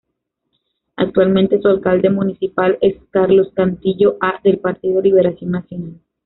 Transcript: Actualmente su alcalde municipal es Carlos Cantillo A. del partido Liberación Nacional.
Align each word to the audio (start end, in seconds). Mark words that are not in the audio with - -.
Actualmente 0.95 1.61
su 1.61 1.67
alcalde 1.67 2.09
municipal 2.09 2.79
es 2.81 2.95
Carlos 3.11 3.49
Cantillo 3.53 4.17
A. 4.19 4.39
del 4.43 4.57
partido 4.57 4.99
Liberación 4.99 5.51
Nacional. 5.51 5.99